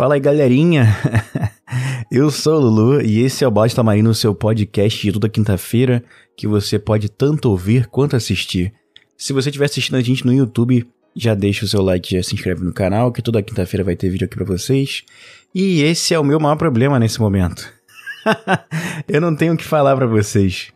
[0.00, 0.96] Fala aí, galerinha.
[2.10, 6.02] Eu sou o Lulu e esse é o Bode Tamarino, seu podcast de toda quinta-feira
[6.34, 8.72] que você pode tanto ouvir quanto assistir.
[9.14, 12.34] Se você estiver assistindo a gente no YouTube, já deixa o seu like, já se
[12.34, 15.04] inscreve no canal, que toda quinta-feira vai ter vídeo aqui pra vocês.
[15.54, 17.70] E esse é o meu maior problema nesse momento.
[19.06, 20.72] Eu não tenho o que falar para vocês.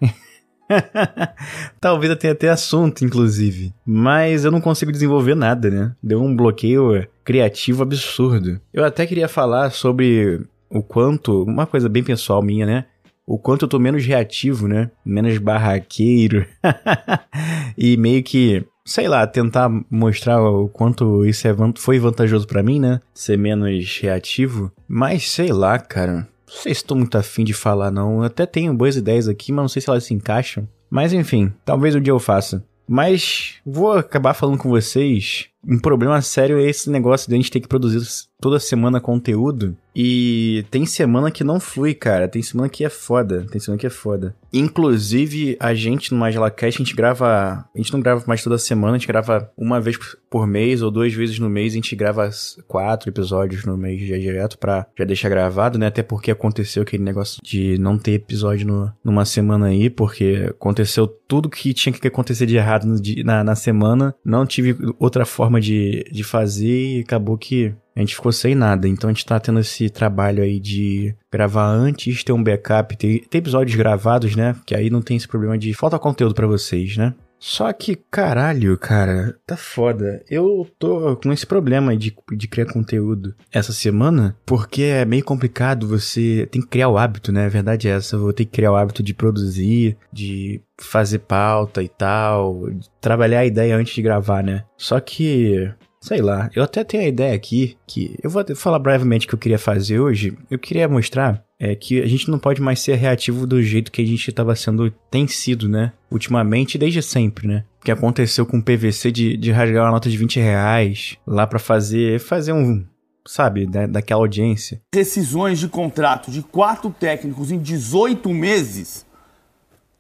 [1.81, 3.73] Talvez eu tenha até assunto, inclusive.
[3.87, 5.93] Mas eu não consigo desenvolver nada, né?
[6.03, 8.61] Deu um bloqueio criativo absurdo.
[8.73, 11.43] Eu até queria falar sobre o quanto.
[11.45, 12.85] Uma coisa bem pessoal minha, né?
[13.27, 14.91] O quanto eu tô menos reativo, né?
[15.05, 16.47] Menos barraqueiro.
[17.79, 18.65] e meio que.
[18.85, 23.01] Sei lá, tentar mostrar o quanto isso é, foi vantajoso para mim, né?
[23.15, 24.71] Ser menos reativo.
[24.87, 26.29] Mas sei lá, cara.
[26.47, 28.19] Não sei se estou muito afim de falar, não.
[28.19, 30.69] Eu até tenho boas ideias aqui, mas não sei se elas se encaixam.
[30.91, 32.63] Mas enfim, talvez um dia eu faça.
[32.87, 35.49] Mas vou acabar falando com vocês.
[35.67, 38.01] Um problema sério é esse negócio de a gente ter que produzir
[38.41, 39.77] toda semana conteúdo.
[39.97, 42.29] E tem semana que não flui, cara.
[42.29, 43.47] Tem semana que é foda.
[43.51, 44.35] Tem semana que é foda.
[44.53, 47.65] Inclusive, a gente no MagelaCast, a gente grava.
[47.75, 49.97] A gente não grava mais toda semana, a gente grava uma vez
[50.29, 51.73] por mês ou duas vezes no mês.
[51.73, 52.29] A gente grava
[52.67, 55.87] quatro episódios no mês já direto pra já deixar gravado, né?
[55.87, 61.07] Até porque aconteceu aquele negócio de não ter episódio no, numa semana aí, porque aconteceu
[61.07, 64.15] tudo que tinha que acontecer de errado no, na, na semana.
[64.25, 68.89] Não tive outra forma de, de fazer e acabou que a gente ficou sem nada.
[68.89, 73.21] Então a gente tá tendo esse trabalho aí de gravar antes, ter um backup, ter,
[73.29, 74.57] ter episódios gravados, né?
[74.67, 77.15] Que aí não tem esse problema de falta conteúdo para vocês, né?
[77.47, 80.25] Só que, caralho, cara, tá foda.
[80.31, 85.87] Eu tô com esse problema de, de criar conteúdo essa semana, porque é meio complicado
[85.87, 86.49] você.
[86.51, 87.45] Tem que criar o hábito, né?
[87.45, 88.17] A verdade é essa.
[88.17, 92.63] Eu vou ter que criar o hábito de produzir, de fazer pauta e tal,
[92.99, 94.65] trabalhar a ideia antes de gravar, né?
[94.79, 95.71] Só que
[96.01, 99.35] Sei lá, eu até tenho a ideia aqui que eu vou falar brevemente o que
[99.35, 100.37] eu queria fazer hoje.
[100.51, 104.03] Eu queria mostrar é que a gente não pode mais ser reativo do jeito que
[104.03, 105.93] a gente estava sendo, tem sido, né?
[106.11, 107.65] Ultimamente, desde sempre, né?
[107.81, 111.47] O que aconteceu com o PVC de, de rasgar uma nota de 20 reais lá
[111.47, 112.85] para fazer, fazer um,
[113.27, 114.81] sabe, né, daquela audiência.
[114.93, 119.07] Decisões de contrato de quatro técnicos em 18 meses.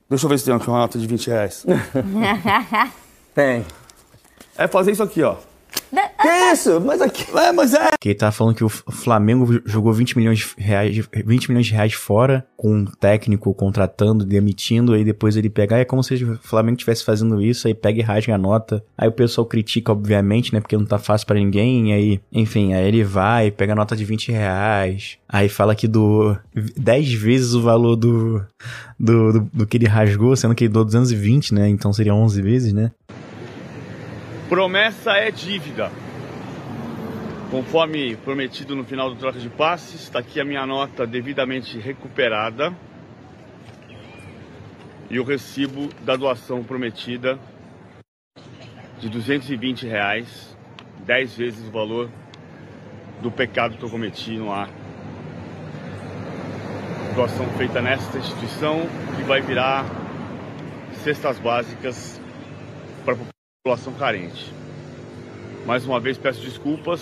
[0.08, 1.66] Deixa eu ver se tem aqui uma nota de 20 reais.
[3.34, 3.64] tem.
[4.56, 5.34] É fazer isso aqui, ó.
[6.20, 6.80] Que isso?
[6.80, 7.24] Mas aqui.
[7.36, 7.90] É, mas é.
[8.00, 11.72] Que ele tava falando que o Flamengo jogou 20 milhões de reais, 20 milhões de
[11.72, 15.78] reais fora, com um técnico contratando, demitindo, aí depois ele pega.
[15.78, 18.84] É como se o Flamengo estivesse fazendo isso, aí pega e rasga a nota.
[18.96, 20.60] Aí o pessoal critica, obviamente, né?
[20.60, 21.92] Porque não tá fácil para ninguém.
[21.92, 25.18] aí, enfim, aí ele vai, pega a nota de 20 reais.
[25.28, 26.36] Aí fala que do
[26.76, 28.44] 10 vezes o valor do,
[28.98, 31.68] do, do, do que ele rasgou, sendo que ele doou 220, né?
[31.68, 32.92] Então seria 11 vezes, né?
[34.54, 35.90] Promessa é dívida.
[37.50, 42.72] Conforme prometido no final do troca de passes, está aqui a minha nota devidamente recuperada
[45.10, 47.36] e o recibo da doação prometida
[49.00, 50.56] de 220 reais,
[51.04, 52.08] 10 vezes o valor
[53.20, 54.68] do pecado que eu cometi no ar.
[57.16, 58.82] Doação feita nesta instituição
[59.16, 59.84] que vai virar
[61.02, 62.20] cestas básicas
[63.04, 63.33] para
[63.98, 64.52] carente.
[65.64, 67.00] Mais uma vez peço desculpas.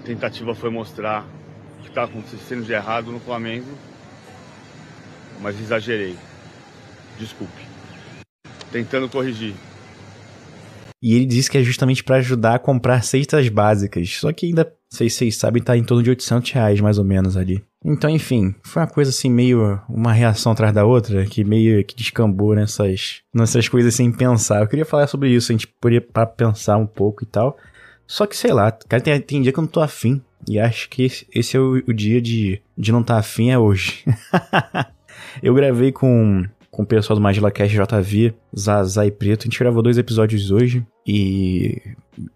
[0.00, 1.24] A tentativa foi mostrar
[1.78, 3.68] o que está acontecendo de errado no Flamengo,
[5.40, 6.16] mas exagerei.
[7.16, 7.62] Desculpe.
[8.72, 9.54] Tentando corrigir.
[11.00, 14.16] E ele disse que é justamente para ajudar a comprar cestas básicas.
[14.16, 17.04] Só que ainda, sei se vocês sabem, tá em torno de 800 reais mais ou
[17.04, 17.64] menos ali.
[17.84, 21.96] Então, enfim, foi uma coisa assim, meio uma reação atrás da outra, que meio que
[21.96, 24.60] descambou nessas, nessas coisas sem pensar.
[24.60, 27.56] Eu queria falar sobre isso, a gente poderia para pensar um pouco e tal.
[28.06, 30.22] Só que, sei lá, cara, tem, tem dia que eu não tô afim.
[30.48, 33.58] E acho que esse é o, o dia de, de não estar tá afim é
[33.58, 34.04] hoje.
[35.42, 39.42] eu gravei com com o pessoal do Magila Cash JV, Zazá e Preto.
[39.42, 41.80] A gente gravou dois episódios hoje e,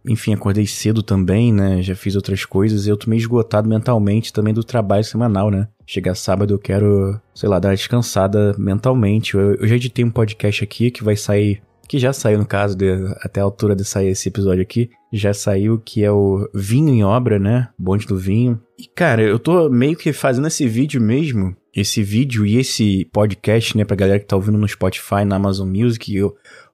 [0.06, 1.82] enfim, acordei cedo também, né?
[1.82, 5.66] Já fiz outras coisas eu tô meio esgotado mentalmente também do trabalho semanal, né?
[5.86, 9.34] Chegar sábado eu quero, sei lá, dar uma descansada mentalmente.
[9.34, 12.76] Eu, eu já editei um podcast aqui que vai sair que já saiu no caso,
[12.76, 12.90] de,
[13.20, 17.04] até a altura de sair esse episódio aqui, já saiu, que é o Vinho em
[17.04, 17.68] Obra, né?
[17.78, 18.60] Bonde do Vinho.
[18.78, 23.76] E, cara, eu tô meio que fazendo esse vídeo mesmo, esse vídeo e esse podcast,
[23.76, 26.12] né, pra galera que tá ouvindo no Spotify, na Amazon Music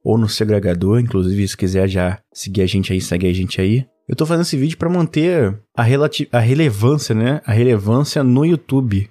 [0.05, 3.61] ou, no seu agregador, inclusive, se quiser já seguir a gente aí, segue a gente
[3.61, 3.87] aí.
[4.09, 5.85] Eu tô fazendo esse vídeo para manter a,
[6.33, 7.41] a relevância, né?
[7.47, 9.09] A relevância no YouTube.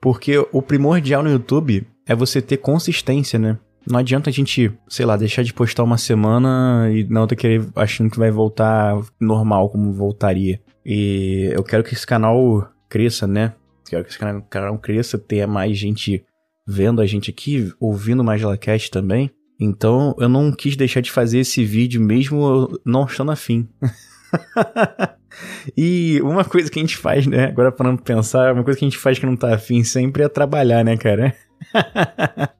[0.00, 3.58] Porque o primordial no YouTube é você ter consistência, né?
[3.88, 7.64] Não adianta a gente, sei lá, deixar de postar uma semana e na outra querer
[7.76, 10.60] achando que vai voltar normal como voltaria.
[10.84, 13.54] E eu quero que esse canal cresça, né?
[13.88, 16.24] Quero que esse canal, canal cresça, tenha mais gente
[16.66, 19.30] vendo a gente aqui, ouvindo mais Lacast também.
[19.58, 23.68] Então eu não quis deixar de fazer esse vídeo mesmo não estando afim.
[25.76, 27.44] e uma coisa que a gente faz, né?
[27.44, 30.28] Agora para pensar, uma coisa que a gente faz que não tá afim sempre é
[30.28, 31.32] trabalhar, né, cara?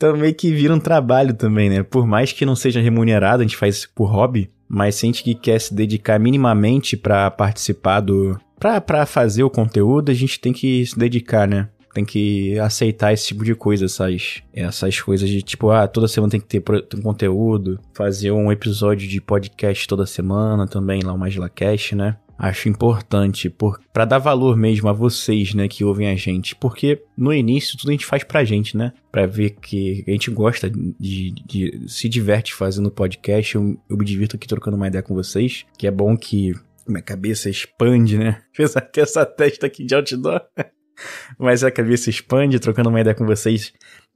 [0.00, 1.82] então meio que vira um trabalho também, né?
[1.82, 5.08] Por mais que não seja remunerado, a gente faz isso por hobby, mas se a
[5.08, 8.40] gente que quer se dedicar minimamente para participar do.
[8.58, 11.68] Pra, pra fazer o conteúdo, a gente tem que se dedicar, né?
[11.92, 16.30] tem que aceitar esse tipo de coisa, essas, essas coisas de tipo, ah, toda semana
[16.30, 16.62] tem que ter
[16.96, 22.16] um conteúdo, fazer um episódio de podcast toda semana também, lá o MagilaCast, né?
[22.42, 23.54] Acho importante
[23.92, 27.90] para dar valor mesmo a vocês, né, que ouvem a gente, porque no início tudo
[27.90, 28.94] a gente faz pra gente, né?
[29.12, 34.06] Pra ver que a gente gosta de, de se diverte fazendo podcast, eu, eu me
[34.06, 36.54] divirto aqui trocando uma ideia com vocês, que é bom que
[36.88, 38.40] minha cabeça expande, né?
[38.56, 40.40] Fez até essa testa aqui de outdoor.
[41.38, 43.70] Mas a cabeça expande, trocando uma ideia com vocês,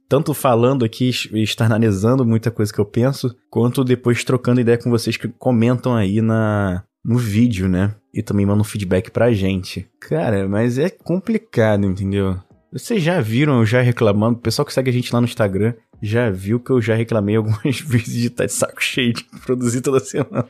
[0.09, 5.15] tanto falando aqui externalizando muita coisa que eu penso, quanto depois trocando ideia com vocês
[5.15, 7.95] que comentam aí na, no vídeo, né?
[8.15, 9.85] E também mandam feedback pra gente.
[9.99, 12.37] Cara, mas é complicado, entendeu?
[12.71, 15.73] Vocês já viram eu já reclamando, o pessoal que segue a gente lá no Instagram
[16.01, 19.81] já viu que eu já reclamei algumas vezes de estar de saco cheio de produzir
[19.81, 20.49] toda semana.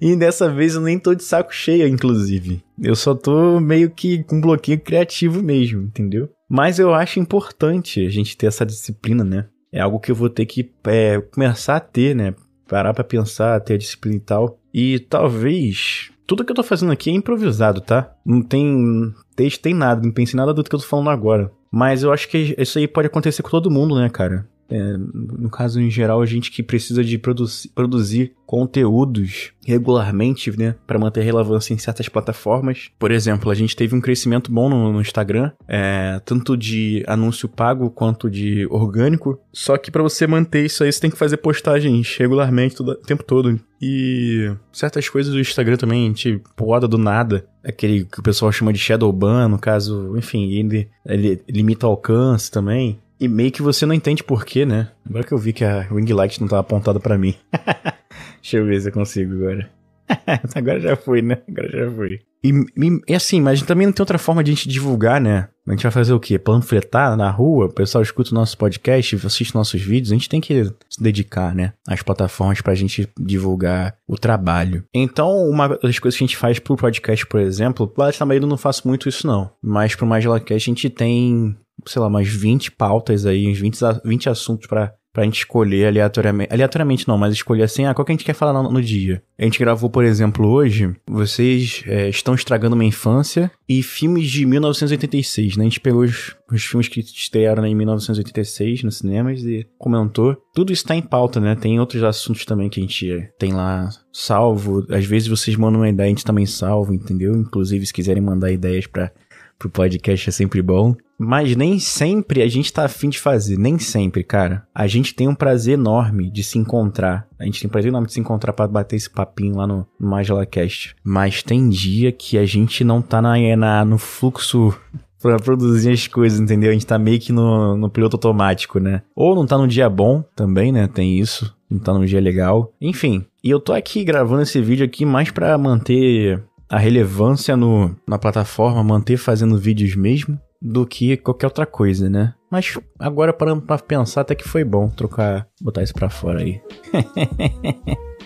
[0.00, 2.62] E dessa vez eu nem tô de saco cheio, inclusive.
[2.80, 6.28] Eu só tô meio que com bloqueio criativo mesmo, entendeu?
[6.48, 9.46] Mas eu acho importante a gente ter essa disciplina, né?
[9.72, 12.34] É algo que eu vou ter que é, começar a ter, né?
[12.68, 14.60] Parar pra pensar, ter a disciplina e tal.
[14.72, 16.10] E talvez.
[16.26, 18.12] Tudo que eu tô fazendo aqui é improvisado, tá?
[18.24, 21.52] Não tem texto, tem nada, não pensei nada do que eu tô falando agora.
[21.70, 24.48] Mas eu acho que isso aí pode acontecer com todo mundo, né, cara?
[24.68, 30.76] É, no caso, em geral, a gente que precisa de produ produzir conteúdos regularmente, né,
[30.86, 32.90] para manter relevância em certas plataformas.
[32.98, 37.48] Por exemplo, a gente teve um crescimento bom no, no Instagram, é, tanto de anúncio
[37.48, 39.40] pago quanto de orgânico.
[39.52, 42.96] Só que para você manter isso aí, você tem que fazer postagens regularmente todo, o
[42.96, 43.60] tempo todo.
[43.80, 47.46] E certas coisas do Instagram também gente poda do nada.
[47.64, 51.90] Aquele que o pessoal chama de shadow ban, no caso, enfim, ele, ele limita o
[51.90, 53.00] alcance também.
[53.18, 54.88] E meio que você não entende porquê, né?
[55.08, 57.34] Agora que eu vi que a ring light não tá apontada para mim.
[58.42, 59.70] Deixa eu ver se eu consigo agora.
[60.54, 61.38] agora já foi, né?
[61.48, 62.20] Agora já foi.
[62.44, 65.48] E, e, e, assim, mas também não tem outra forma de a gente divulgar, né?
[65.66, 66.38] A gente vai fazer o quê?
[66.38, 67.66] Panfletar na rua?
[67.66, 70.12] O pessoal escuta o nosso podcast, assiste nossos vídeos.
[70.12, 71.72] A gente tem que se dedicar, né?
[71.88, 74.84] Às plataformas pra gente divulgar o trabalho.
[74.94, 78.46] Então, uma das coisas que a gente faz pro podcast, por exemplo, lá de Tamarino
[78.46, 79.50] não faço muito isso não.
[79.60, 84.28] Mas pro MagelaCast a gente tem sei lá, umas 20 pautas aí, uns 20, 20
[84.28, 86.52] assuntos para pra gente escolher aleatoriamente.
[86.52, 89.22] Aleatoriamente não, mas escolher assim, ah, qual que a gente quer falar no, no dia.
[89.38, 94.44] A gente gravou, por exemplo, hoje, vocês é, estão estragando uma infância e filmes de
[94.44, 95.64] 1986, né?
[95.64, 100.36] A gente pegou os, os filmes que estrearam em 1986 nos cinemas e comentou.
[100.54, 101.54] Tudo isso tá em pauta, né?
[101.54, 104.86] Tem outros assuntos também que a gente tem lá salvo.
[104.90, 107.34] Às vezes vocês mandam uma ideia, a gente também salva, entendeu?
[107.34, 109.10] Inclusive, se quiserem mandar ideias para
[109.58, 110.94] pro podcast é sempre bom.
[111.18, 114.66] Mas nem sempre a gente tá afim de fazer, nem sempre, cara.
[114.74, 117.26] A gente tem um prazer enorme de se encontrar.
[117.38, 119.86] A gente tem um prazer enorme de se encontrar para bater esse papinho lá no,
[119.98, 120.94] no MagelaCast.
[121.02, 124.78] Mas tem dia que a gente não tá na, na, no fluxo
[125.20, 126.70] pra produzir as coisas, entendeu?
[126.70, 129.02] A gente tá meio que no, no piloto automático, né?
[129.14, 130.86] Ou não tá num dia bom também, né?
[130.86, 131.54] Tem isso.
[131.70, 132.72] Não tá num dia legal.
[132.80, 133.24] Enfim.
[133.42, 138.18] E eu tô aqui gravando esse vídeo aqui mais para manter a relevância no, na
[138.18, 142.34] plataforma, manter fazendo vídeos mesmo, do que qualquer outra coisa, né?
[142.50, 146.60] Mas agora parando pra pensar, até que foi bom trocar, botar isso pra fora aí.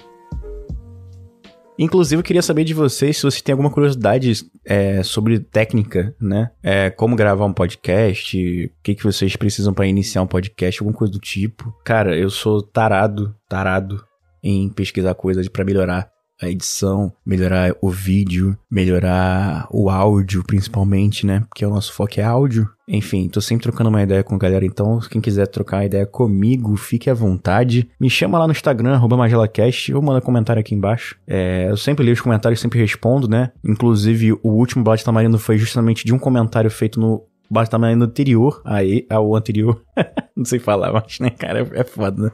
[1.79, 6.51] Inclusive, eu queria saber de vocês se vocês têm alguma curiosidade é, sobre técnica, né?
[6.63, 10.99] É, como gravar um podcast, o que, que vocês precisam para iniciar um podcast, alguma
[10.99, 11.75] coisa do tipo.
[11.83, 14.05] Cara, eu sou tarado, tarado
[14.43, 16.11] em pesquisar coisas para melhorar
[16.41, 21.41] a edição, melhorar o vídeo, melhorar o áudio, principalmente, né?
[21.49, 22.69] Porque o nosso foco é áudio.
[22.89, 26.75] Enfim, tô sempre trocando uma ideia com a galera, então quem quiser trocar ideia comigo,
[26.77, 27.89] fique à vontade.
[28.01, 31.17] Me chama lá no Instagram, MagelaCast, ou manda comentário aqui embaixo.
[31.27, 33.53] É, eu sempre leio os comentários, sempre respondo, né?
[33.65, 38.63] Inclusive, o último Blast Tamarindo foi justamente de um comentário feito no Basta tamanho anterior
[38.65, 39.83] aí, ao anterior.
[40.37, 42.31] não sei falar, mas, né, cara, é, foda, né?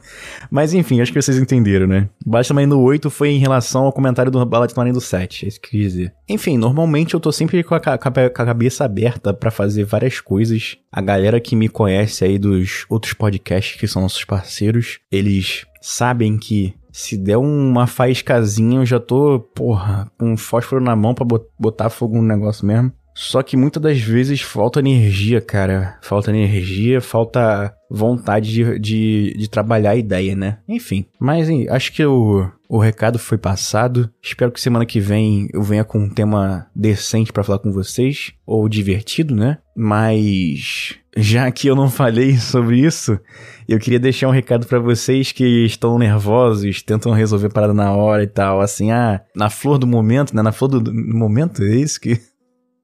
[0.49, 2.07] Mas enfim, acho que vocês entenderam, né?
[2.25, 5.47] Basta tamanho no 8 foi em relação ao comentário do de tamanho do 7, é
[5.47, 6.13] isso que eu quis dizer.
[6.29, 10.77] Enfim, normalmente eu tô sempre com a, com a, cabeça aberta para fazer várias coisas.
[10.91, 16.37] A galera que me conhece aí dos outros podcasts que são nossos parceiros, eles sabem
[16.37, 21.25] que Se der uma faiscazinha, eu já tô, porra, com um fósforo na mão pra
[21.59, 22.91] botar fogo no negócio mesmo.
[23.17, 25.97] Só que muitas das vezes falta energia, cara.
[26.03, 30.59] Falta energia, falta vontade de, de, de trabalhar a ideia, né?
[30.69, 31.07] Enfim.
[31.19, 34.07] Mas hein, acho que o, o recado foi passado.
[34.21, 38.33] Espero que semana que vem eu venha com um tema decente para falar com vocês.
[38.45, 39.57] Ou divertido, né?
[39.75, 43.19] Mas já que eu não falei sobre isso,
[43.67, 48.21] eu queria deixar um recado para vocês que estão nervosos, tentam resolver parada na hora
[48.21, 48.61] e tal.
[48.61, 50.43] Assim, ah, na flor do momento, né?
[50.43, 52.21] Na flor do, do momento, é isso que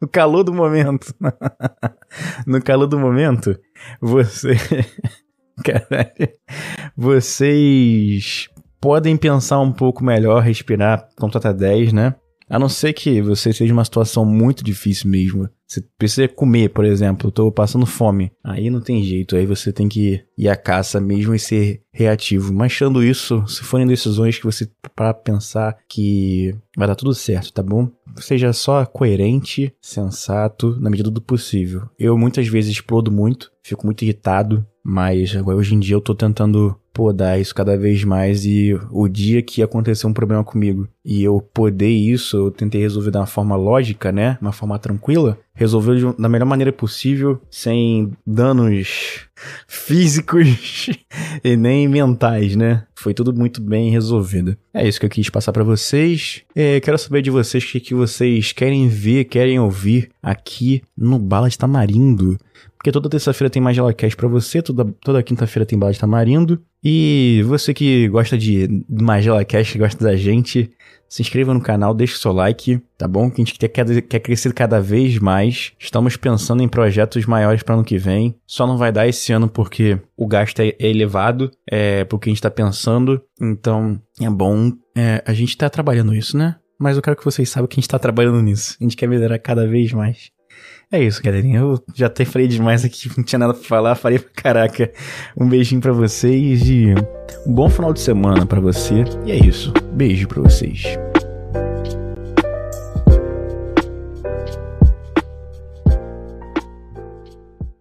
[0.04, 1.16] no calor do momento.
[2.46, 3.58] no calor do momento,
[4.02, 4.56] você.
[5.64, 6.30] Caralho.
[6.98, 8.50] Vocês
[8.82, 12.16] podem pensar um pouco melhor, respirar, contar 10, né?
[12.50, 15.48] A não ser que você esteja uma situação muito difícil mesmo.
[15.74, 17.28] Você precisa comer, por exemplo.
[17.28, 18.32] Eu tô passando fome.
[18.44, 19.36] Aí não tem jeito.
[19.36, 22.54] Aí você tem que ir à caça mesmo e ser reativo.
[22.54, 27.54] Mas achando isso, se forem decisões que você para pensar que vai dar tudo certo,
[27.54, 27.90] tá bom?
[28.18, 31.84] Seja só coerente, sensato, na medida do possível.
[31.98, 36.14] Eu muitas vezes explodo muito, fico muito irritado, mas agora hoje em dia eu tô
[36.14, 41.24] tentando podar isso cada vez mais e o dia que aconteceu um problema comigo e
[41.24, 44.38] eu podei isso, eu tentei resolver de uma forma lógica, né?
[44.40, 49.28] Uma forma tranquila, resolveu da melhor maneira possível, sem danos
[49.68, 50.90] físicos
[51.44, 52.84] e nem mentais, né?
[52.96, 54.58] Foi tudo muito bem resolvido.
[54.74, 56.42] É isso que eu quis passar para vocês.
[56.56, 61.20] É, quero saber de vocês o que, que vocês querem ver, querem ouvir aqui no
[61.20, 62.38] Bala de Tamarindo.
[62.78, 66.62] Porque toda terça-feira tem mais GelaCast pra você, toda, toda quinta-feira tem Bala de Tamarindo.
[66.84, 70.70] E você que gosta de mais GelaCast, gosta da gente,
[71.14, 73.30] se inscreva no canal, deixe seu like, tá bom?
[73.30, 75.72] Que a gente quer, quer crescer cada vez mais.
[75.78, 78.34] Estamos pensando em projetos maiores para ano que vem.
[78.48, 82.42] Só não vai dar esse ano porque o gasto é elevado, é porque a gente
[82.42, 83.22] tá pensando.
[83.40, 84.72] Então, é bom.
[84.98, 86.56] É, a gente tá trabalhando isso, né?
[86.80, 88.76] Mas eu quero que vocês saibam que a gente tá trabalhando nisso.
[88.82, 90.32] A gente quer melhorar cada vez mais.
[90.92, 91.60] É isso, galerinha.
[91.60, 94.92] Eu já até falei demais aqui, não tinha nada pra falar, falei pra caraca.
[95.36, 96.94] Um beijinho para vocês e
[97.48, 99.04] um bom final de semana para você.
[99.26, 99.74] E é isso.
[99.94, 100.84] Beijo para vocês.